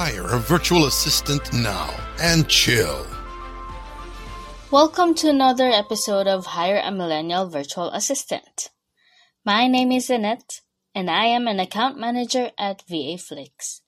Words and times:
hire 0.00 0.28
a 0.28 0.38
virtual 0.38 0.86
assistant 0.86 1.52
now 1.52 1.92
and 2.20 2.46
chill. 2.46 3.04
Welcome 4.70 5.12
to 5.16 5.28
another 5.28 5.68
episode 5.70 6.28
of 6.28 6.46
Hire 6.46 6.80
a 6.84 6.92
Millennial 6.92 7.48
Virtual 7.48 7.90
Assistant. 7.90 8.68
My 9.44 9.66
name 9.66 9.90
is 9.90 10.08
Annette, 10.08 10.60
and 10.94 11.10
I 11.10 11.24
am 11.24 11.48
an 11.48 11.58
account 11.58 11.98
manager 11.98 12.52
at 12.56 12.86
VAFlix. 12.86 13.80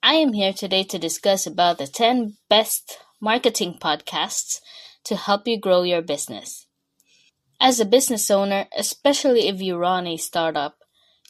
I 0.00 0.14
am 0.14 0.32
here 0.32 0.52
today 0.52 0.84
to 0.84 0.96
discuss 0.96 1.44
about 1.44 1.78
the 1.78 1.88
10 1.88 2.36
best 2.48 2.98
marketing 3.20 3.78
podcasts 3.80 4.60
to 5.06 5.16
help 5.16 5.48
you 5.48 5.58
grow 5.58 5.82
your 5.82 6.02
business. 6.02 6.68
As 7.60 7.80
a 7.80 7.84
business 7.84 8.30
owner, 8.30 8.66
especially 8.78 9.48
if 9.48 9.60
you 9.60 9.76
run 9.76 10.06
a 10.06 10.18
startup, 10.18 10.76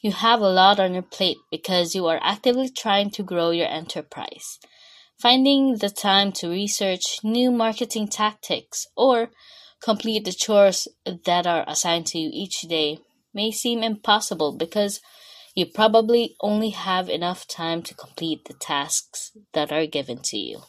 you 0.03 0.13
have 0.13 0.41
a 0.41 0.49
lot 0.49 0.79
on 0.79 0.95
your 0.95 1.03
plate 1.03 1.39
because 1.51 1.95
you 1.95 2.07
are 2.07 2.21
actively 2.23 2.69
trying 2.69 3.11
to 3.11 3.23
grow 3.23 3.51
your 3.51 3.69
enterprise. 3.69 4.59
Finding 5.21 5.79
the 5.79 5.89
time 5.89 6.33
to 6.33 6.49
research 6.49 7.21
new 7.25 7.51
marketing 7.51 8.09
tactics 8.09 8.87
or 8.97 9.31
complete 9.83 10.25
the 10.25 10.33
chores 10.33 10.89
that 11.25 11.47
are 11.47 11.65
assigned 11.67 12.07
to 12.07 12.19
you 12.19 12.31
each 12.33 12.61
day 12.63 12.99
may 13.33 13.51
seem 13.51 13.83
impossible 13.83 14.57
because 14.57 15.01
you 15.55 15.65
probably 15.65 16.37
only 16.41 16.71
have 16.71 17.09
enough 17.09 17.47
time 17.47 17.83
to 17.83 17.95
complete 17.95 18.45
the 18.45 18.55
tasks 18.55 19.33
that 19.55 19.73
are 19.73 19.87
given 19.87 20.21
to 20.23 20.37
you. 20.37 20.61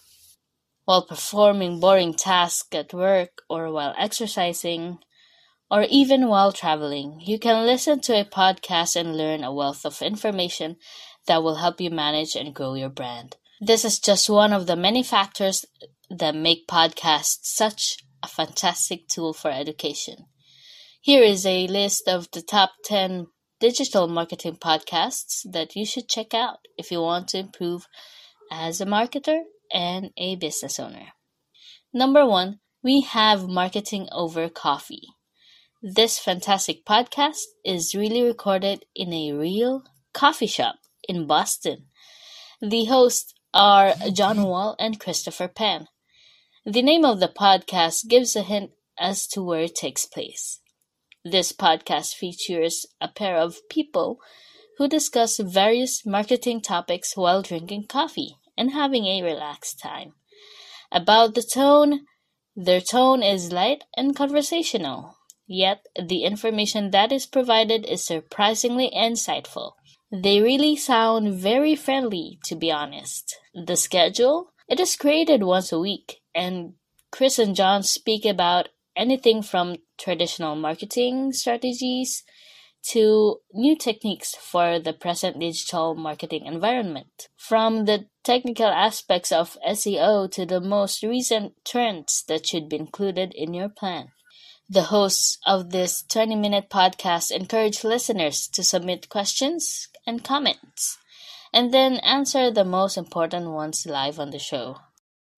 While 0.85 1.05
performing 1.05 1.81
boring 1.81 2.13
tasks 2.13 2.69
at 2.73 2.93
work 2.93 3.41
or 3.49 3.69
while 3.71 3.93
exercising, 3.97 4.99
or 5.69 5.83
even 5.89 6.27
while 6.27 6.51
traveling, 6.51 7.19
you 7.21 7.37
can 7.37 7.65
listen 7.65 7.99
to 8.01 8.19
a 8.19 8.25
podcast 8.25 8.95
and 8.95 9.17
learn 9.17 9.43
a 9.43 9.53
wealth 9.53 9.85
of 9.85 10.01
information 10.01 10.77
that 11.25 11.43
will 11.43 11.55
help 11.55 11.81
you 11.81 11.89
manage 11.89 12.35
and 12.35 12.55
grow 12.55 12.73
your 12.73 12.89
brand. 12.89 13.35
This 13.59 13.83
is 13.83 13.99
just 13.99 14.29
one 14.29 14.53
of 14.53 14.67
the 14.67 14.75
many 14.75 15.03
factors 15.03 15.65
that 16.09 16.35
make 16.35 16.67
podcasts 16.67 17.39
such 17.43 17.97
a 18.23 18.27
fantastic 18.27 19.07
tool 19.07 19.33
for 19.33 19.51
education. 19.51 20.27
Here 21.01 21.23
is 21.23 21.45
a 21.45 21.67
list 21.67 22.07
of 22.07 22.29
the 22.31 22.41
top 22.41 22.71
10 22.85 23.27
digital 23.59 24.07
marketing 24.07 24.57
podcasts 24.57 25.41
that 25.51 25.75
you 25.75 25.85
should 25.85 26.07
check 26.07 26.33
out 26.33 26.59
if 26.77 26.91
you 26.91 27.01
want 27.01 27.27
to 27.29 27.39
improve 27.39 27.87
as 28.51 28.79
a 28.79 28.85
marketer 28.85 29.41
and 29.73 30.11
a 30.17 30.35
business 30.35 30.79
owner. 30.79 31.07
Number 31.93 32.25
one, 32.25 32.59
we 32.83 33.01
have 33.01 33.47
Marketing 33.47 34.07
Over 34.11 34.49
Coffee. 34.49 35.07
This 35.83 36.17
fantastic 36.17 36.85
podcast 36.85 37.43
is 37.63 37.93
really 37.93 38.23
recorded 38.23 38.85
in 38.95 39.13
a 39.13 39.33
real 39.33 39.83
coffee 40.11 40.47
shop 40.47 40.77
in 41.07 41.27
Boston. 41.27 41.85
The 42.59 42.85
hosts 42.85 43.35
are 43.53 43.93
John 44.11 44.41
Wall 44.41 44.75
and 44.79 44.99
Christopher 44.99 45.47
Penn. 45.47 45.87
The 46.65 46.81
name 46.81 47.05
of 47.05 47.19
the 47.19 47.27
podcast 47.27 48.07
gives 48.07 48.35
a 48.35 48.41
hint 48.41 48.71
as 48.97 49.27
to 49.27 49.43
where 49.43 49.61
it 49.61 49.75
takes 49.75 50.07
place. 50.07 50.61
This 51.23 51.51
podcast 51.51 52.15
features 52.15 52.87
a 52.99 53.07
pair 53.07 53.37
of 53.37 53.69
people 53.69 54.17
who 54.79 54.87
discuss 54.87 55.37
various 55.37 56.03
marketing 56.07 56.61
topics 56.61 57.15
while 57.15 57.43
drinking 57.43 57.85
coffee 57.85 58.37
and 58.57 58.71
having 58.71 59.05
a 59.05 59.21
relaxed 59.21 59.79
time. 59.79 60.13
About 60.91 61.35
the 61.35 61.43
tone, 61.43 62.07
their 62.55 62.81
tone 62.81 63.21
is 63.21 63.51
light 63.51 63.83
and 63.95 64.15
conversational, 64.15 65.16
yet 65.47 65.85
the 65.99 66.23
information 66.23 66.91
that 66.91 67.11
is 67.11 67.25
provided 67.25 67.85
is 67.85 68.05
surprisingly 68.05 68.91
insightful. 68.95 69.73
They 70.11 70.41
really 70.41 70.75
sound 70.75 71.33
very 71.33 71.75
friendly, 71.75 72.39
to 72.45 72.55
be 72.55 72.71
honest. 72.71 73.37
The 73.53 73.75
schedule? 73.75 74.53
It 74.69 74.79
is 74.79 74.95
created 74.95 75.43
once 75.43 75.71
a 75.71 75.79
week, 75.79 76.21
and 76.35 76.73
Chris 77.11 77.39
and 77.39 77.55
John 77.55 77.83
speak 77.83 78.25
about 78.25 78.69
anything 78.95 79.41
from 79.41 79.77
traditional 79.97 80.55
marketing 80.55 81.33
strategies 81.33 82.23
to 82.89 83.37
new 83.53 83.75
techniques 83.75 84.35
for 84.35 84.79
the 84.79 84.93
present 84.93 85.39
digital 85.39 85.95
marketing 85.95 86.45
environment. 86.45 87.27
From 87.35 87.85
the 87.85 88.07
technical 88.23 88.67
aspects 88.67 89.31
of 89.31 89.57
SEO 89.67 90.31
to 90.31 90.45
the 90.45 90.61
most 90.61 91.03
recent 91.03 91.53
trends 91.65 92.23
that 92.27 92.45
should 92.45 92.69
be 92.69 92.77
included 92.77 93.33
in 93.33 93.53
your 93.53 93.69
plan. 93.69 94.11
The 94.69 94.83
hosts 94.83 95.37
of 95.45 95.69
this 95.69 96.03
20 96.09 96.35
minute 96.35 96.69
podcast 96.69 97.31
encourage 97.31 97.85
listeners 97.85 98.49
to 98.49 98.65
submit 98.65 99.07
questions 99.07 99.87
and 100.05 100.25
comments, 100.25 100.97
and 101.53 101.73
then 101.73 101.97
answer 101.97 102.51
the 102.51 102.65
most 102.65 102.97
important 102.97 103.51
ones 103.51 103.85
live 103.85 104.19
on 104.19 104.31
the 104.31 104.39
show. 104.39 104.79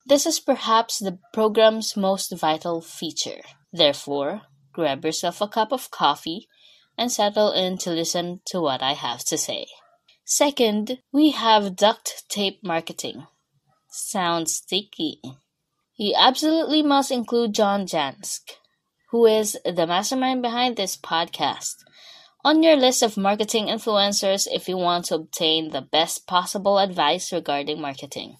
This 0.03 0.25
is 0.25 0.39
perhaps 0.39 0.97
the 0.97 1.19
program's 1.31 1.95
most 1.95 2.35
vital 2.35 2.81
feature. 2.81 3.41
Therefore, 3.71 4.41
grab 4.73 5.05
yourself 5.05 5.41
a 5.41 5.47
cup 5.47 5.71
of 5.71 5.91
coffee 5.91 6.47
and 6.97 7.11
settle 7.11 7.51
in 7.51 7.77
to 7.79 7.91
listen 7.91 8.41
to 8.45 8.59
what 8.59 8.81
I 8.81 8.93
have 8.93 9.23
to 9.25 9.37
say. 9.37 9.67
Second, 10.25 11.03
we 11.11 11.31
have 11.31 11.75
duct 11.75 12.23
tape 12.29 12.63
marketing. 12.63 13.27
Sounds 13.89 14.55
sticky. 14.55 15.21
You 15.97 16.15
absolutely 16.17 16.81
must 16.81 17.11
include 17.11 17.53
John 17.53 17.85
Jantsch, 17.85 18.39
who 19.11 19.25
is 19.25 19.57
the 19.65 19.87
mastermind 19.87 20.41
behind 20.41 20.75
this 20.75 20.95
podcast, 20.95 21.83
on 22.43 22.63
your 22.63 22.75
list 22.75 23.01
of 23.03 23.17
marketing 23.17 23.65
influencers 23.65 24.47
if 24.51 24.69
you 24.69 24.77
want 24.77 25.05
to 25.05 25.15
obtain 25.15 25.69
the 25.69 25.81
best 25.81 26.25
possible 26.27 26.79
advice 26.79 27.33
regarding 27.33 27.81
marketing. 27.81 28.37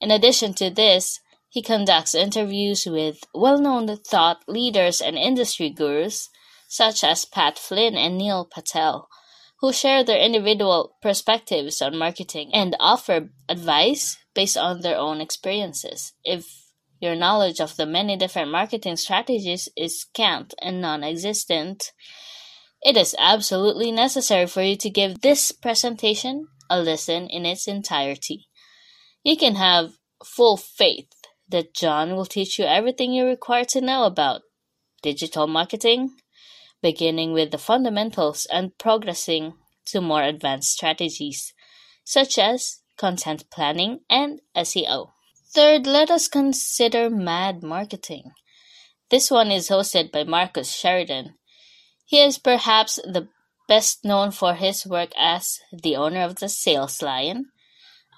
In 0.00 0.10
addition 0.10 0.54
to 0.54 0.70
this, 0.70 1.20
he 1.48 1.62
conducts 1.62 2.14
interviews 2.14 2.84
with 2.86 3.24
well-known 3.34 3.96
thought 3.96 4.42
leaders 4.46 5.00
and 5.00 5.16
industry 5.16 5.70
gurus 5.70 6.28
such 6.68 7.04
as 7.04 7.24
Pat 7.24 7.58
Flynn 7.58 7.96
and 7.96 8.18
Neil 8.18 8.44
Patel, 8.44 9.08
who 9.60 9.72
share 9.72 10.04
their 10.04 10.18
individual 10.18 10.96
perspectives 11.00 11.80
on 11.80 11.96
marketing 11.96 12.50
and 12.52 12.76
offer 12.80 13.30
advice 13.48 14.18
based 14.34 14.56
on 14.56 14.80
their 14.80 14.98
own 14.98 15.20
experiences. 15.20 16.12
If 16.24 16.63
your 17.00 17.14
knowledge 17.14 17.60
of 17.60 17.76
the 17.76 17.86
many 17.86 18.16
different 18.16 18.50
marketing 18.50 18.96
strategies 18.96 19.68
is 19.76 20.00
scant 20.00 20.54
and 20.62 20.80
non-existent, 20.80 21.92
it 22.82 22.96
is 22.96 23.16
absolutely 23.18 23.90
necessary 23.90 24.46
for 24.46 24.62
you 24.62 24.76
to 24.76 24.90
give 24.90 25.20
this 25.20 25.52
presentation 25.52 26.48
a 26.70 26.80
listen 26.80 27.28
in 27.28 27.46
its 27.46 27.66
entirety. 27.66 28.48
You 29.22 29.36
can 29.36 29.54
have 29.54 29.94
full 30.22 30.56
faith 30.56 31.08
that 31.48 31.74
John 31.74 32.14
will 32.14 32.26
teach 32.26 32.58
you 32.58 32.66
everything 32.66 33.12
you 33.12 33.24
require 33.24 33.64
to 33.66 33.80
know 33.80 34.04
about 34.04 34.42
digital 35.02 35.46
marketing, 35.46 36.16
beginning 36.82 37.32
with 37.32 37.50
the 37.50 37.58
fundamentals 37.58 38.46
and 38.52 38.76
progressing 38.78 39.54
to 39.86 40.00
more 40.00 40.22
advanced 40.22 40.72
strategies, 40.72 41.52
such 42.04 42.38
as 42.38 42.80
content 42.96 43.44
planning 43.50 44.00
and 44.10 44.40
SEO. 44.56 45.13
Third, 45.54 45.86
let 45.86 46.10
us 46.10 46.26
consider 46.26 47.08
Mad 47.08 47.62
Marketing. 47.62 48.32
This 49.08 49.30
one 49.30 49.52
is 49.52 49.68
hosted 49.68 50.10
by 50.10 50.24
Marcus 50.24 50.74
Sheridan. 50.74 51.36
He 52.04 52.18
is 52.18 52.38
perhaps 52.38 52.96
the 52.96 53.28
best 53.68 54.04
known 54.04 54.32
for 54.32 54.54
his 54.54 54.84
work 54.84 55.10
as 55.16 55.60
the 55.72 55.94
owner 55.94 56.22
of 56.22 56.40
the 56.40 56.48
Sales 56.48 57.00
Lion, 57.00 57.52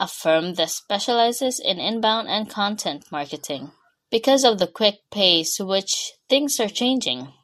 a 0.00 0.08
firm 0.08 0.54
that 0.54 0.70
specializes 0.70 1.60
in 1.60 1.78
inbound 1.78 2.26
and 2.28 2.48
content 2.48 3.04
marketing. 3.12 3.72
Because 4.10 4.42
of 4.42 4.58
the 4.58 4.66
quick 4.66 5.00
pace 5.10 5.60
which 5.60 6.12
things 6.30 6.58
are 6.58 6.70
changing, 6.70 7.34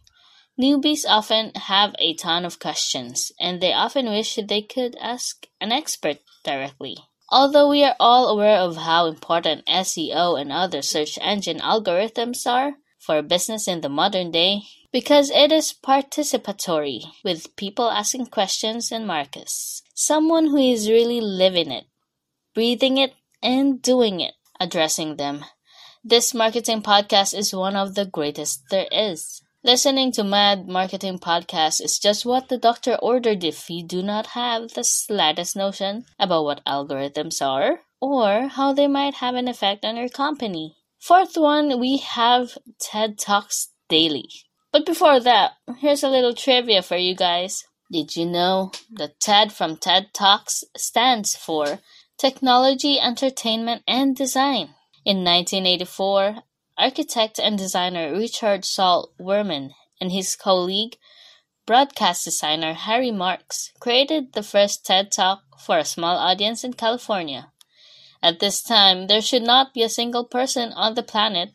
newbies 0.58 1.04
often 1.06 1.52
have 1.54 1.94
a 1.98 2.14
ton 2.14 2.46
of 2.46 2.58
questions 2.58 3.30
and 3.38 3.60
they 3.60 3.74
often 3.74 4.06
wish 4.06 4.36
they 4.36 4.62
could 4.62 4.96
ask 5.02 5.48
an 5.60 5.70
expert 5.70 6.20
directly. 6.44 6.96
Although 7.32 7.70
we 7.70 7.82
are 7.82 7.96
all 7.98 8.28
aware 8.28 8.58
of 8.58 8.76
how 8.76 9.06
important 9.06 9.66
SEO 9.66 10.40
and 10.40 10.52
other 10.52 10.82
search 10.82 11.18
engine 11.20 11.58
algorithms 11.58 12.46
are 12.46 12.74
for 12.98 13.22
business 13.22 13.66
in 13.66 13.80
the 13.80 13.88
modern 13.88 14.30
day, 14.30 14.62
because 14.92 15.30
it 15.30 15.50
is 15.50 15.74
participatory, 15.74 17.02
with 17.24 17.56
people 17.56 17.90
asking 17.90 18.26
questions 18.26 18.92
and 18.92 19.06
Marcus, 19.06 19.82
someone 19.94 20.48
who 20.48 20.58
is 20.58 20.88
really 20.88 21.20
living 21.20 21.72
it 21.72 21.86
breathing 22.54 22.98
it 22.98 23.14
and 23.42 23.80
doing 23.82 24.20
it, 24.20 24.34
addressing 24.60 25.16
them. 25.16 25.44
This 26.04 26.34
marketing 26.34 26.82
podcast 26.82 27.36
is 27.36 27.54
one 27.54 27.76
of 27.76 27.94
the 27.94 28.04
greatest 28.04 28.64
there 28.70 28.88
is. 28.90 29.42
Listening 29.64 30.10
to 30.12 30.24
Mad 30.24 30.66
Marketing 30.66 31.20
Podcast 31.20 31.80
is 31.80 32.00
just 32.00 32.26
what 32.26 32.48
the 32.48 32.58
doctor 32.58 32.96
ordered 32.96 33.44
if 33.44 33.70
you 33.70 33.84
do 33.86 34.02
not 34.02 34.34
have 34.34 34.72
the 34.72 34.82
slightest 34.82 35.54
notion 35.54 36.04
about 36.18 36.42
what 36.42 36.64
algorithms 36.66 37.40
are 37.40 37.78
or 38.00 38.48
how 38.48 38.72
they 38.72 38.88
might 38.88 39.14
have 39.14 39.36
an 39.36 39.46
effect 39.46 39.84
on 39.84 39.96
your 39.96 40.08
company. 40.08 40.74
Fourth 40.98 41.36
one, 41.36 41.78
we 41.78 41.98
have 41.98 42.58
TED 42.80 43.20
Talks 43.20 43.68
Daily. 43.88 44.28
But 44.72 44.84
before 44.84 45.20
that, 45.20 45.52
here's 45.78 46.02
a 46.02 46.08
little 46.08 46.34
trivia 46.34 46.82
for 46.82 46.96
you 46.96 47.14
guys. 47.14 47.62
Did 47.92 48.16
you 48.16 48.26
know 48.26 48.72
that 48.94 49.20
TED 49.20 49.52
from 49.52 49.76
TED 49.76 50.12
Talks 50.12 50.64
stands 50.76 51.36
for 51.36 51.78
technology, 52.18 52.98
entertainment, 52.98 53.84
and 53.86 54.16
design. 54.16 54.74
In 55.04 55.22
1984, 55.22 56.42
architect 56.82 57.38
and 57.38 57.56
designer 57.56 58.12
Richard 58.12 58.64
Saul 58.64 59.12
Wurman 59.20 59.70
and 60.00 60.10
his 60.10 60.34
colleague, 60.34 60.96
broadcast 61.64 62.24
designer 62.24 62.72
Harry 62.74 63.12
Marks, 63.12 63.70
created 63.78 64.32
the 64.32 64.42
first 64.42 64.84
TED 64.84 65.12
Talk 65.12 65.42
for 65.60 65.78
a 65.78 65.84
small 65.84 66.16
audience 66.16 66.64
in 66.64 66.72
California. 66.72 67.52
At 68.20 68.40
this 68.40 68.62
time, 68.62 69.06
there 69.06 69.22
should 69.22 69.44
not 69.44 69.72
be 69.72 69.82
a 69.82 69.88
single 69.88 70.24
person 70.24 70.72
on 70.72 70.94
the 70.94 71.04
planet 71.04 71.50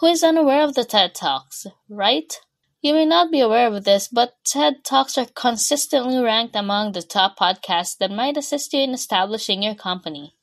who 0.00 0.06
is 0.06 0.22
unaware 0.22 0.62
of 0.62 0.74
the 0.74 0.84
TED 0.84 1.14
Talks, 1.14 1.66
right? 1.88 2.38
You 2.82 2.92
may 2.92 3.06
not 3.06 3.32
be 3.32 3.40
aware 3.40 3.66
of 3.66 3.84
this, 3.84 4.06
but 4.06 4.36
TED 4.44 4.84
Talks 4.84 5.16
are 5.16 5.26
consistently 5.26 6.22
ranked 6.22 6.54
among 6.54 6.92
the 6.92 7.02
top 7.02 7.38
podcasts 7.38 7.96
that 7.98 8.10
might 8.10 8.36
assist 8.36 8.72
you 8.74 8.80
in 8.80 8.92
establishing 8.92 9.62
your 9.62 9.74
company. 9.74 10.34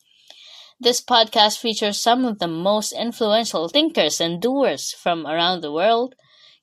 This 0.85 1.01
podcast 1.01 1.57
features 1.57 1.99
some 1.99 2.25
of 2.25 2.37
the 2.37 2.47
most 2.47 2.91
influential 2.91 3.67
thinkers 3.67 4.21
and 4.21 4.39
doers 4.39 4.91
from 4.91 5.25
around 5.25 5.61
the 5.61 5.71
world, 5.71 6.13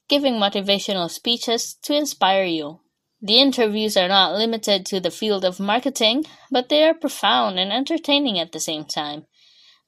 giving 0.08 0.34
motivational 0.34 1.10
speeches 1.10 1.74
to 1.82 1.96
inspire 1.96 2.44
you. 2.44 2.82
The 3.20 3.40
interviews 3.40 3.96
are 3.96 4.06
not 4.06 4.36
limited 4.36 4.86
to 4.86 5.00
the 5.00 5.10
field 5.10 5.44
of 5.44 5.58
marketing, 5.58 6.24
but 6.52 6.68
they 6.68 6.84
are 6.84 6.94
profound 6.94 7.58
and 7.58 7.72
entertaining 7.72 8.38
at 8.38 8.52
the 8.52 8.60
same 8.60 8.84
time. 8.84 9.26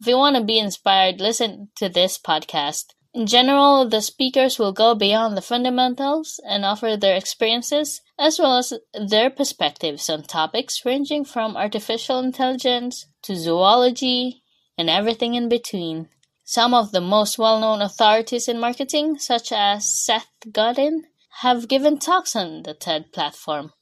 If 0.00 0.08
you 0.08 0.16
want 0.16 0.34
to 0.34 0.42
be 0.42 0.58
inspired, 0.58 1.20
listen 1.20 1.68
to 1.76 1.88
this 1.88 2.18
podcast. 2.18 2.86
In 3.14 3.26
general, 3.26 3.88
the 3.88 4.02
speakers 4.02 4.58
will 4.58 4.72
go 4.72 4.96
beyond 4.96 5.36
the 5.36 5.40
fundamentals 5.40 6.40
and 6.48 6.64
offer 6.64 6.96
their 6.96 7.14
experiences 7.14 8.00
as 8.18 8.40
well 8.40 8.58
as 8.58 8.72
their 8.92 9.30
perspectives 9.30 10.10
on 10.10 10.24
topics 10.24 10.84
ranging 10.84 11.24
from 11.24 11.56
artificial 11.56 12.18
intelligence 12.18 13.06
to 13.22 13.36
zoology 13.36 14.42
and 14.76 14.90
everything 14.90 15.34
in 15.36 15.48
between. 15.48 16.08
Some 16.42 16.74
of 16.74 16.90
the 16.90 17.00
most 17.00 17.38
well 17.38 17.60
known 17.60 17.80
authorities 17.82 18.48
in 18.48 18.58
marketing, 18.58 19.20
such 19.20 19.52
as 19.52 19.88
Seth 19.88 20.28
Godin, 20.50 21.04
have 21.42 21.68
given 21.68 21.98
talks 21.98 22.34
on 22.34 22.64
the 22.64 22.74
TED 22.74 23.12
platform. 23.12 23.72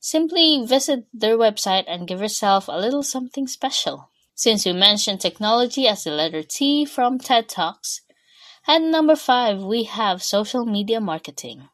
Simply 0.00 0.66
visit 0.66 1.06
their 1.14 1.38
website 1.38 1.84
and 1.86 2.08
give 2.08 2.20
yourself 2.20 2.66
a 2.66 2.80
little 2.80 3.04
something 3.04 3.46
special. 3.46 4.10
Since 4.34 4.66
we 4.66 4.72
mentioned 4.72 5.20
technology 5.20 5.86
as 5.86 6.02
the 6.02 6.10
letter 6.10 6.42
T 6.42 6.84
from 6.84 7.20
TED 7.20 7.48
Talks, 7.48 8.00
at 8.66 8.80
number 8.80 9.16
five, 9.16 9.62
we 9.62 9.84
have 9.84 10.22
social 10.22 10.64
media 10.64 11.00
marketing. 11.00 11.68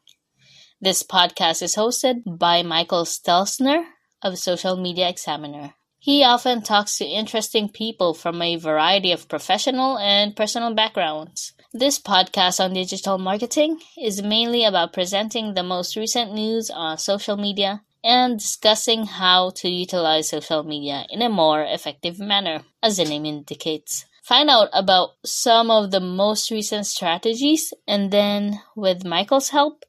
This 0.81 1.03
podcast 1.03 1.63
is 1.63 1.77
hosted 1.77 2.23
by 2.39 2.63
Michael 2.63 3.05
Stelzner 3.05 3.85
of 4.23 4.39
Social 4.39 4.77
Media 4.77 5.09
Examiner. 5.09 5.75
He 5.99 6.25
often 6.25 6.63
talks 6.63 6.97
to 6.99 7.05
interesting 7.05 7.69
people 7.69 8.15
from 8.15 8.41
a 8.41 8.57
variety 8.57 9.13
of 9.13 9.29
professional 9.29 9.99
and 9.99 10.37
personal 10.37 10.73
backgrounds. 10.75 11.53
This 11.73 11.99
podcast 11.99 12.65
on 12.65 12.73
digital 12.73 13.19
marketing 13.19 13.81
is 14.01 14.23
mainly 14.23 14.65
about 14.65 14.93
presenting 14.93 15.55
the 15.55 15.63
most 15.63 15.97
recent 15.97 16.33
news 16.33 16.71
on 16.71 16.97
social 16.97 17.37
media 17.37 17.83
and 18.03 18.39
discussing 18.39 19.05
how 19.07 19.51
to 19.57 19.69
utilize 19.69 20.29
social 20.31 20.63
media 20.63 21.05
in 21.11 21.21
a 21.21 21.29
more 21.29 21.63
effective 21.63 22.19
manner, 22.19 22.63
as 22.83 22.97
the 22.97 23.05
name 23.05 23.27
indicates. 23.27 24.07
Find 24.29 24.51
out 24.51 24.69
about 24.75 25.13
some 25.25 25.71
of 25.71 25.91
the 25.91 26.01
most 26.01 26.51
recent 26.51 26.85
strategies 26.85 27.73
and 27.87 28.11
then, 28.11 28.61
with 28.77 29.03
Michael's 29.03 29.49
help, 29.49 29.87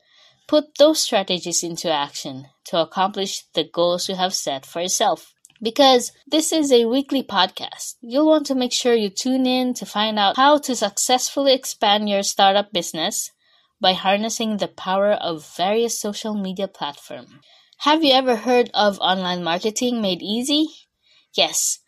put 0.48 0.78
those 0.78 1.02
strategies 1.02 1.62
into 1.62 1.92
action 1.92 2.46
to 2.68 2.78
accomplish 2.78 3.44
the 3.54 3.66
goals 3.66 4.08
you 4.08 4.16
have 4.16 4.34
set 4.34 4.66
for 4.66 4.80
yourself. 4.80 5.34
Because 5.62 6.14
this 6.26 6.54
is 6.54 6.72
a 6.72 6.86
weekly 6.86 7.22
podcast, 7.22 7.96
you'll 8.00 8.28
want 8.28 8.46
to 8.46 8.56
make 8.56 8.72
sure 8.72 8.94
you 8.94 9.10
tune 9.10 9.46
in 9.46 9.74
to 9.74 9.86
find 9.86 10.18
out 10.18 10.38
how 10.38 10.58
to 10.60 10.74
successfully 10.74 11.54
expand 11.54 12.08
your 12.08 12.24
startup 12.24 12.72
business 12.72 13.32
by 13.82 13.92
harnessing 13.92 14.56
the 14.56 14.70
power 14.70 15.12
of 15.12 15.54
various 15.58 16.00
social 16.00 16.34
media 16.34 16.70
platforms. 16.70 17.32
Have 17.80 18.06
you 18.06 18.14
ever 18.14 18.38
heard 18.38 18.72
of 18.74 19.00
online 19.00 19.44
marketing 19.44 20.02
made 20.02 20.22
easy? 20.22 20.68
Yes, 21.36 21.80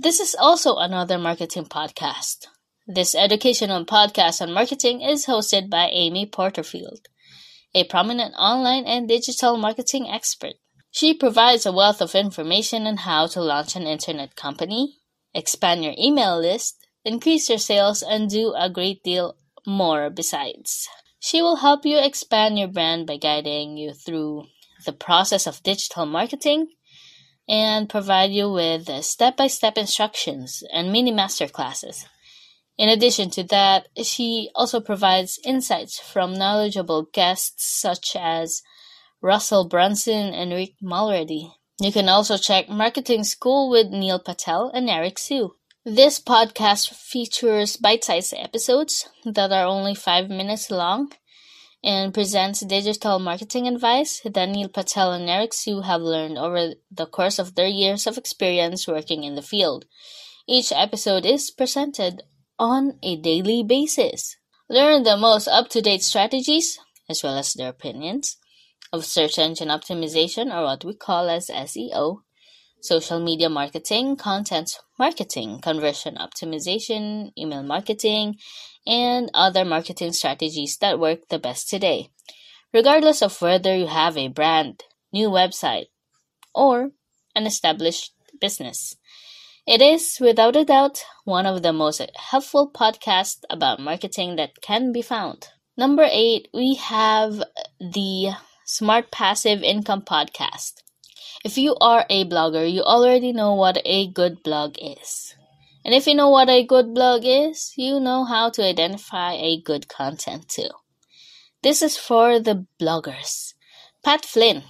this 0.00 0.20
is 0.20 0.36
also 0.38 0.76
another 0.76 1.18
marketing 1.18 1.64
podcast. 1.64 2.46
This 2.86 3.16
educational 3.16 3.84
podcast 3.84 4.40
on 4.40 4.52
marketing 4.52 5.00
is 5.00 5.26
hosted 5.26 5.68
by 5.68 5.88
Amy 5.90 6.24
Porterfield, 6.24 7.08
a 7.74 7.82
prominent 7.82 8.32
online 8.38 8.84
and 8.84 9.08
digital 9.08 9.56
marketing 9.56 10.08
expert. 10.08 10.54
She 10.92 11.14
provides 11.14 11.66
a 11.66 11.72
wealth 11.72 12.00
of 12.00 12.14
information 12.14 12.86
on 12.86 12.98
how 12.98 13.26
to 13.26 13.40
launch 13.40 13.74
an 13.74 13.88
internet 13.88 14.36
company, 14.36 14.98
expand 15.34 15.82
your 15.82 15.94
email 15.98 16.38
list, 16.38 16.76
increase 17.04 17.48
your 17.48 17.58
sales, 17.58 18.00
and 18.00 18.30
do 18.30 18.54
a 18.56 18.70
great 18.70 19.02
deal 19.02 19.36
more 19.66 20.10
besides. 20.10 20.88
She 21.18 21.42
will 21.42 21.56
help 21.56 21.84
you 21.84 21.98
expand 21.98 22.56
your 22.56 22.68
brand 22.68 23.08
by 23.08 23.16
guiding 23.16 23.76
you 23.76 23.94
through 23.94 24.44
the 24.86 24.92
process 24.92 25.48
of 25.48 25.62
digital 25.64 26.06
marketing 26.06 26.68
and 27.48 27.88
provide 27.88 28.30
you 28.30 28.50
with 28.52 28.88
step 29.04 29.36
by 29.36 29.46
step 29.46 29.78
instructions 29.78 30.62
and 30.72 30.92
mini 30.92 31.10
master 31.10 31.48
classes. 31.48 32.06
In 32.76 32.88
addition 32.88 33.30
to 33.30 33.42
that, 33.44 33.88
she 34.04 34.50
also 34.54 34.80
provides 34.80 35.40
insights 35.44 35.98
from 35.98 36.34
knowledgeable 36.34 37.08
guests 37.12 37.80
such 37.80 38.14
as 38.14 38.62
Russell 39.20 39.66
Brunson 39.66 40.32
and 40.32 40.52
Rick 40.52 40.74
Mulready. 40.80 41.52
You 41.80 41.90
can 41.90 42.08
also 42.08 42.36
check 42.36 42.68
Marketing 42.68 43.24
School 43.24 43.70
with 43.70 43.88
Neil 43.88 44.20
Patel 44.20 44.70
and 44.72 44.88
Eric 44.88 45.18
Siu. 45.18 45.56
This 45.84 46.20
podcast 46.20 46.90
features 46.90 47.76
bite 47.76 48.04
sized 48.04 48.34
episodes 48.36 49.08
that 49.24 49.50
are 49.50 49.64
only 49.64 49.94
five 49.94 50.28
minutes 50.28 50.70
long 50.70 51.12
and 51.82 52.12
presents 52.12 52.60
digital 52.60 53.18
marketing 53.18 53.68
advice 53.68 54.20
Neil 54.24 54.68
Patel 54.68 55.12
and 55.12 55.28
Eric 55.28 55.54
Siu 55.54 55.82
have 55.82 56.00
learned 56.00 56.36
over 56.36 56.74
the 56.90 57.06
course 57.06 57.38
of 57.38 57.54
their 57.54 57.68
years 57.68 58.06
of 58.06 58.18
experience 58.18 58.88
working 58.88 59.24
in 59.24 59.34
the 59.34 59.42
field. 59.42 59.84
Each 60.48 60.72
episode 60.72 61.24
is 61.24 61.50
presented 61.50 62.22
on 62.58 62.98
a 63.02 63.16
daily 63.16 63.62
basis. 63.62 64.36
Learn 64.68 65.02
the 65.04 65.16
most 65.16 65.46
up 65.48 65.68
to 65.70 65.80
date 65.80 66.02
strategies, 66.02 66.78
as 67.08 67.22
well 67.22 67.38
as 67.38 67.52
their 67.52 67.68
opinions, 67.68 68.36
of 68.92 69.04
search 69.04 69.38
engine 69.38 69.68
optimization, 69.68 70.52
or 70.52 70.64
what 70.64 70.84
we 70.84 70.94
call 70.94 71.28
as 71.28 71.48
SEO, 71.48 72.18
social 72.80 73.20
media 73.20 73.48
marketing, 73.48 74.16
content 74.16 74.78
marketing, 74.98 75.60
conversion 75.60 76.16
optimization, 76.16 77.30
email 77.38 77.62
marketing, 77.62 78.36
and 78.88 79.30
other 79.34 79.66
marketing 79.66 80.12
strategies 80.12 80.78
that 80.78 80.98
work 80.98 81.28
the 81.28 81.38
best 81.38 81.68
today, 81.68 82.08
regardless 82.72 83.20
of 83.20 83.40
whether 83.42 83.76
you 83.76 83.86
have 83.86 84.16
a 84.16 84.28
brand, 84.28 84.82
new 85.12 85.28
website, 85.28 85.86
or 86.54 86.90
an 87.36 87.46
established 87.46 88.14
business. 88.40 88.96
It 89.66 89.82
is, 89.82 90.16
without 90.18 90.56
a 90.56 90.64
doubt, 90.64 91.04
one 91.24 91.44
of 91.44 91.62
the 91.62 91.74
most 91.74 92.00
helpful 92.16 92.70
podcasts 92.70 93.44
about 93.50 93.78
marketing 93.78 94.36
that 94.36 94.62
can 94.62 94.92
be 94.92 95.02
found. 95.02 95.48
Number 95.76 96.08
eight, 96.10 96.48
we 96.54 96.76
have 96.76 97.42
the 97.78 98.32
Smart 98.64 99.10
Passive 99.10 99.62
Income 99.62 100.02
Podcast. 100.02 100.82
If 101.44 101.58
you 101.58 101.76
are 101.80 102.06
a 102.08 102.24
blogger, 102.24 102.64
you 102.70 102.82
already 102.82 103.32
know 103.32 103.54
what 103.54 103.80
a 103.84 104.10
good 104.10 104.42
blog 104.42 104.76
is. 104.80 105.34
And 105.88 105.94
if 105.94 106.06
you 106.06 106.14
know 106.14 106.28
what 106.28 106.50
a 106.50 106.66
good 106.66 106.92
blog 106.92 107.22
is, 107.24 107.72
you 107.74 107.98
know 107.98 108.26
how 108.26 108.50
to 108.50 108.62
identify 108.62 109.32
a 109.32 109.58
good 109.58 109.88
content 109.88 110.46
too. 110.46 110.68
This 111.62 111.80
is 111.80 111.96
for 111.96 112.38
the 112.38 112.66
bloggers. 112.78 113.54
Pat 114.04 114.26
Flynn, 114.26 114.64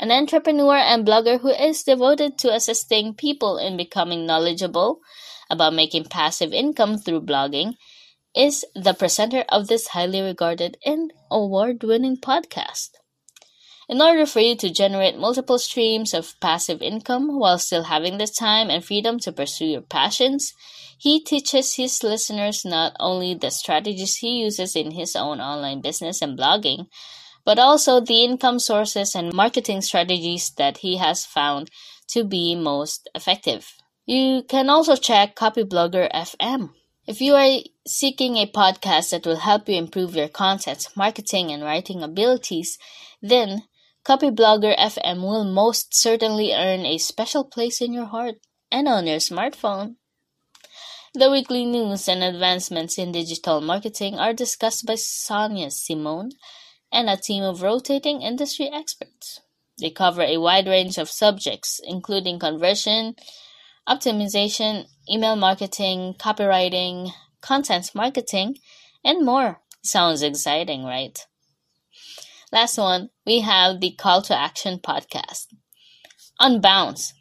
an 0.00 0.10
entrepreneur 0.10 0.74
and 0.74 1.06
blogger 1.06 1.38
who 1.38 1.50
is 1.50 1.84
devoted 1.84 2.38
to 2.38 2.52
assisting 2.52 3.14
people 3.14 3.56
in 3.56 3.76
becoming 3.76 4.26
knowledgeable 4.26 4.98
about 5.48 5.74
making 5.74 6.06
passive 6.06 6.52
income 6.52 6.98
through 6.98 7.20
blogging, 7.20 7.74
is 8.34 8.64
the 8.74 8.94
presenter 8.94 9.44
of 9.50 9.68
this 9.68 9.86
highly 9.86 10.22
regarded 10.22 10.76
and 10.84 11.12
award 11.30 11.84
winning 11.84 12.16
podcast. 12.16 12.88
In 13.88 14.00
order 14.00 14.24
for 14.26 14.40
you 14.40 14.56
to 14.56 14.70
generate 14.70 15.18
multiple 15.18 15.58
streams 15.58 16.14
of 16.14 16.40
passive 16.40 16.82
income 16.82 17.38
while 17.38 17.58
still 17.58 17.84
having 17.84 18.18
the 18.18 18.26
time 18.26 18.70
and 18.70 18.84
freedom 18.84 19.18
to 19.20 19.32
pursue 19.32 19.66
your 19.66 19.82
passions, 19.82 20.54
he 20.98 21.20
teaches 21.20 21.74
his 21.74 22.02
listeners 22.02 22.64
not 22.64 22.96
only 22.98 23.34
the 23.34 23.50
strategies 23.50 24.16
he 24.16 24.40
uses 24.40 24.74
in 24.74 24.92
his 24.92 25.14
own 25.14 25.40
online 25.40 25.82
business 25.82 26.22
and 26.22 26.38
blogging, 26.38 26.86
but 27.44 27.58
also 27.58 28.00
the 28.00 28.24
income 28.24 28.58
sources 28.58 29.14
and 29.14 29.34
marketing 29.34 29.82
strategies 29.82 30.50
that 30.56 30.78
he 30.78 30.96
has 30.96 31.26
found 31.26 31.70
to 32.08 32.24
be 32.24 32.54
most 32.54 33.08
effective. 33.14 33.74
You 34.06 34.44
can 34.48 34.70
also 34.70 34.96
check 34.96 35.36
Copyblogger 35.36 36.10
FM. 36.12 36.70
If 37.06 37.20
you 37.20 37.34
are 37.34 37.60
seeking 37.86 38.36
a 38.38 38.46
podcast 38.50 39.10
that 39.10 39.26
will 39.26 39.36
help 39.36 39.68
you 39.68 39.76
improve 39.76 40.16
your 40.16 40.28
content, 40.28 40.88
marketing, 40.96 41.52
and 41.52 41.62
writing 41.62 42.02
abilities, 42.02 42.78
then 43.22 43.64
Copyblogger 44.04 44.76
FM 44.76 45.22
will 45.22 45.44
most 45.44 45.94
certainly 45.94 46.52
earn 46.52 46.84
a 46.84 46.98
special 46.98 47.42
place 47.42 47.80
in 47.80 47.92
your 47.92 48.04
heart. 48.06 48.36
and 48.70 48.88
on 48.88 49.06
your 49.06 49.18
smartphone. 49.18 49.94
The 51.14 51.30
weekly 51.30 51.64
news 51.64 52.08
and 52.08 52.24
advancements 52.24 52.98
in 52.98 53.12
digital 53.12 53.60
marketing 53.60 54.18
are 54.18 54.32
discussed 54.32 54.84
by 54.84 54.96
Sonia 54.96 55.70
Simone 55.70 56.30
and 56.90 57.08
a 57.08 57.16
team 57.16 57.44
of 57.44 57.62
rotating 57.62 58.20
industry 58.20 58.68
experts. 58.72 59.40
They 59.78 59.90
cover 59.90 60.22
a 60.22 60.38
wide 60.38 60.66
range 60.66 60.98
of 60.98 61.08
subjects, 61.08 61.80
including 61.84 62.40
conversion, 62.40 63.14
optimization, 63.88 64.86
email 65.08 65.36
marketing, 65.36 66.16
copywriting, 66.18 67.12
content 67.40 67.92
marketing, 67.94 68.58
and 69.04 69.24
more. 69.24 69.60
Sounds 69.84 70.22
exciting, 70.22 70.84
right? 70.84 71.16
Last 72.54 72.78
one, 72.78 73.10
we 73.26 73.40
have 73.40 73.80
the 73.80 73.90
Call 73.98 74.22
to 74.22 74.38
Action 74.38 74.78
podcast. 74.78 75.46
Unbounce, 76.40 77.12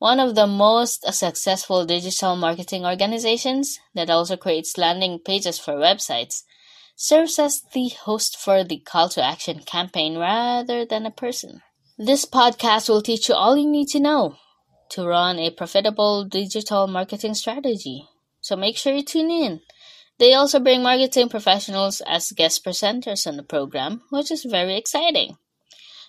one 0.00 0.18
of 0.18 0.34
the 0.34 0.48
most 0.48 1.04
successful 1.14 1.86
digital 1.86 2.34
marketing 2.34 2.84
organizations 2.84 3.78
that 3.94 4.10
also 4.10 4.36
creates 4.36 4.76
landing 4.76 5.20
pages 5.24 5.60
for 5.60 5.74
websites, 5.74 6.42
serves 6.96 7.38
as 7.38 7.62
the 7.72 7.90
host 7.90 8.36
for 8.36 8.64
the 8.64 8.80
Call 8.80 9.08
to 9.10 9.22
Action 9.22 9.60
campaign 9.60 10.18
rather 10.18 10.84
than 10.84 11.06
a 11.06 11.12
person. 11.12 11.62
This 11.96 12.24
podcast 12.24 12.88
will 12.88 13.00
teach 13.00 13.28
you 13.28 13.36
all 13.36 13.56
you 13.56 13.70
need 13.70 13.86
to 13.90 14.00
know 14.00 14.38
to 14.90 15.06
run 15.06 15.38
a 15.38 15.50
profitable 15.50 16.24
digital 16.24 16.88
marketing 16.88 17.34
strategy. 17.34 18.08
So 18.40 18.56
make 18.56 18.76
sure 18.76 18.92
you 18.92 19.04
tune 19.04 19.30
in. 19.30 19.60
They 20.18 20.34
also 20.34 20.58
bring 20.58 20.82
marketing 20.82 21.28
professionals 21.28 22.02
as 22.06 22.32
guest 22.32 22.64
presenters 22.64 23.26
on 23.26 23.36
the 23.36 23.42
program, 23.42 24.02
which 24.10 24.30
is 24.30 24.44
very 24.44 24.76
exciting. 24.76 25.36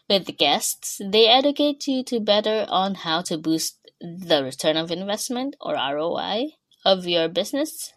With 0.10 0.26
the 0.26 0.34
guests, 0.34 1.00
they 1.04 1.28
educate 1.28 1.88
you 1.88 2.04
to 2.06 2.20
better 2.20 2.66
on 2.70 2.96
how 2.96 3.22
to 3.24 3.38
boost 3.38 3.78
the 4.02 4.44
return 4.44 4.78
of 4.78 4.92
investment 4.92 5.56
or 5.62 5.76
ROI 5.76 6.48
of 6.84 7.06
your 7.06 7.28
business 7.28 7.94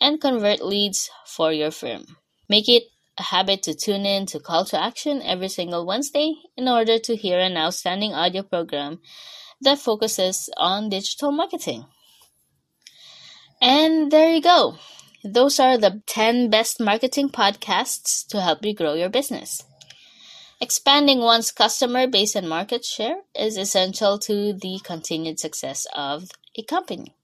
and 0.00 0.20
convert 0.20 0.64
leads 0.64 1.10
for 1.26 1.52
your 1.52 1.70
firm. 1.70 2.16
Make 2.48 2.68
it 2.68 2.84
a 3.18 3.24
habit 3.24 3.62
to 3.64 3.74
tune 3.74 4.06
in 4.06 4.26
to 4.26 4.40
Call 4.40 4.64
to 4.66 4.80
Action 4.80 5.20
every 5.22 5.48
single 5.48 5.86
Wednesday 5.86 6.34
in 6.56 6.68
order 6.68 6.98
to 6.98 7.16
hear 7.16 7.38
an 7.38 7.56
outstanding 7.56 8.14
audio 8.14 8.42
program 8.42 9.00
that 9.60 9.78
focuses 9.78 10.48
on 10.56 10.88
digital 10.88 11.30
marketing. 11.30 11.84
And 13.60 14.10
there 14.10 14.32
you 14.32 14.42
go. 14.42 14.78
Those 15.26 15.58
are 15.58 15.78
the 15.78 16.02
10 16.06 16.50
best 16.50 16.78
marketing 16.78 17.30
podcasts 17.30 18.26
to 18.26 18.42
help 18.42 18.62
you 18.62 18.74
grow 18.74 18.92
your 18.92 19.08
business. 19.08 19.64
Expanding 20.60 21.20
one's 21.20 21.50
customer 21.50 22.06
base 22.06 22.34
and 22.34 22.46
market 22.46 22.84
share 22.84 23.22
is 23.34 23.56
essential 23.56 24.18
to 24.18 24.52
the 24.52 24.80
continued 24.84 25.40
success 25.40 25.86
of 25.96 26.28
a 26.56 26.62
company. 26.62 27.14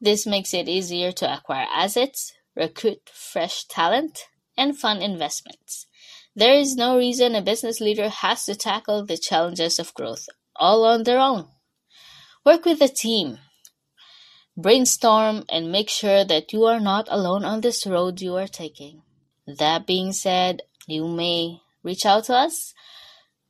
This 0.00 0.26
makes 0.26 0.54
it 0.54 0.68
easier 0.68 1.10
to 1.10 1.34
acquire 1.34 1.66
assets, 1.74 2.32
recruit 2.54 3.10
fresh 3.12 3.64
talent, 3.64 4.28
and 4.56 4.78
fund 4.78 5.02
investments. 5.02 5.86
There 6.36 6.54
is 6.54 6.76
no 6.76 6.96
reason 6.96 7.34
a 7.34 7.42
business 7.42 7.80
leader 7.80 8.10
has 8.10 8.44
to 8.44 8.54
tackle 8.54 9.04
the 9.04 9.18
challenges 9.18 9.80
of 9.80 9.92
growth 9.94 10.28
all 10.54 10.84
on 10.84 11.02
their 11.02 11.18
own. 11.18 11.48
Work 12.44 12.64
with 12.64 12.80
a 12.80 12.88
team. 12.88 13.38
Brainstorm 14.56 15.44
and 15.48 15.72
make 15.72 15.90
sure 15.90 16.24
that 16.24 16.52
you 16.52 16.64
are 16.64 16.80
not 16.80 17.08
alone 17.10 17.44
on 17.44 17.60
this 17.60 17.86
road 17.86 18.20
you 18.20 18.36
are 18.36 18.46
taking. 18.46 19.02
That 19.46 19.86
being 19.86 20.12
said, 20.12 20.62
you 20.86 21.08
may 21.08 21.60
reach 21.82 22.06
out 22.06 22.24
to 22.24 22.34
us. 22.34 22.72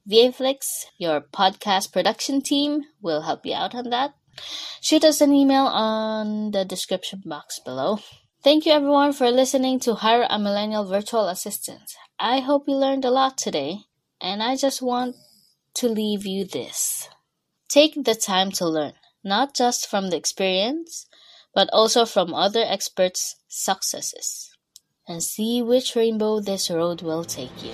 VAFlix, 0.09 0.87
your 0.99 1.21
podcast 1.21 1.93
production 1.93 2.43
team, 2.43 2.85
will 3.01 3.23
help 3.23 3.47
you 3.47 3.55
out 3.55 3.75
on 3.75 3.91
that. 3.91 4.15
Shoot 4.81 5.05
us 5.05 5.21
an 5.21 5.33
email 5.33 5.65
on 5.65 6.51
the 6.51 6.65
description 6.65 7.23
box 7.25 7.59
below. 7.59 8.01
Thank 8.43 8.67
you 8.67 8.73
everyone 8.73 9.13
for 9.13 9.31
listening 9.31 9.81
to 9.81 9.95
Hire 9.95 10.27
a 10.29 10.39
Millennial 10.39 10.85
Virtual 10.85 11.29
Assistant. 11.29 11.95
I 12.19 12.41
hope 12.41 12.65
you 12.67 12.75
learned 12.75 13.05
a 13.05 13.11
lot 13.11 13.39
today, 13.39 13.79
and 14.21 14.43
I 14.43 14.57
just 14.57 14.83
want 14.83 15.17
to 15.75 15.89
leave 15.89 16.27
you 16.27 16.45
this. 16.45 17.09
Take 17.69 18.05
the 18.05 18.15
time 18.15 18.51
to 18.53 18.69
learn, 18.69 18.93
not 19.25 19.54
just 19.54 19.88
from 19.88 20.11
the 20.11 20.16
experience, 20.16 21.07
but 21.54 21.69
also 21.73 22.04
from 22.04 22.35
other 22.35 22.62
experts' 22.64 23.37
successes, 23.49 24.50
and 25.09 25.23
see 25.23 25.62
which 25.62 25.97
rainbow 25.97 26.40
this 26.40 26.71
road 26.71 27.02
will 27.02 27.25
take 27.25 27.62
you. 27.62 27.73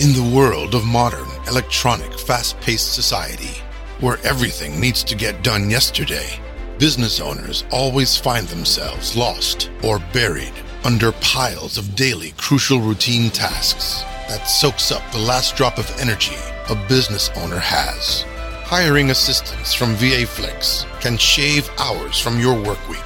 In 0.00 0.12
the 0.12 0.34
world 0.34 0.74
of 0.74 0.84
modern, 0.84 1.28
electronic, 1.46 2.12
fast 2.18 2.58
paced 2.60 2.94
society, 2.94 3.62
where 4.00 4.18
everything 4.24 4.80
needs 4.80 5.04
to 5.04 5.14
get 5.14 5.44
done 5.44 5.70
yesterday, 5.70 6.40
business 6.78 7.20
owners 7.20 7.64
always 7.70 8.16
find 8.16 8.48
themselves 8.48 9.16
lost 9.16 9.70
or 9.84 10.00
buried 10.12 10.52
under 10.84 11.12
piles 11.12 11.78
of 11.78 11.94
daily 11.94 12.32
crucial 12.36 12.80
routine 12.80 13.30
tasks 13.30 14.02
that 14.28 14.48
soaks 14.48 14.90
up 14.90 15.02
the 15.12 15.18
last 15.18 15.54
drop 15.54 15.78
of 15.78 16.00
energy 16.00 16.34
a 16.70 16.74
business 16.88 17.30
owner 17.36 17.58
has. 17.58 18.24
Hiring 18.64 19.10
assistants 19.10 19.74
from 19.74 19.94
VAFlix 19.96 20.86
can 21.02 21.18
shave 21.18 21.68
hours 21.78 22.18
from 22.18 22.40
your 22.40 22.54
work 22.54 22.88
week. 22.88 23.00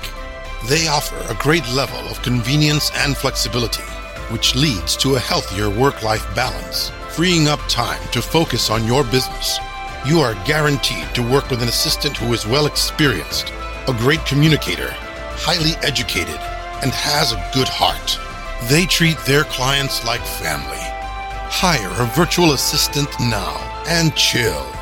They 0.68 0.86
offer 0.86 1.16
a 1.28 1.36
great 1.42 1.68
level 1.70 1.98
of 2.08 2.22
convenience 2.22 2.92
and 2.94 3.16
flexibility, 3.16 3.82
which 4.30 4.54
leads 4.54 4.96
to 4.98 5.16
a 5.16 5.20
healthier 5.20 5.68
work 5.68 6.02
life 6.04 6.24
balance, 6.36 6.92
freeing 7.10 7.48
up 7.48 7.58
time 7.68 8.00
to 8.12 8.22
focus 8.22 8.70
on 8.70 8.86
your 8.86 9.02
business. 9.04 9.58
You 10.06 10.20
are 10.20 10.34
guaranteed 10.44 11.12
to 11.14 11.28
work 11.28 11.50
with 11.50 11.62
an 11.62 11.68
assistant 11.68 12.16
who 12.16 12.32
is 12.32 12.46
well 12.46 12.66
experienced, 12.66 13.52
a 13.88 13.96
great 13.98 14.24
communicator, 14.24 14.90
highly 14.92 15.72
educated, 15.82 16.38
and 16.82 16.92
has 16.92 17.32
a 17.32 17.50
good 17.52 17.68
heart. 17.68 18.20
They 18.70 18.86
treat 18.86 19.18
their 19.26 19.44
clients 19.44 20.04
like 20.04 20.20
family. 20.20 20.84
Hire 21.50 21.90
a 22.00 22.06
virtual 22.14 22.52
assistant 22.52 23.08
now 23.18 23.56
and 23.88 24.14
chill 24.14 24.75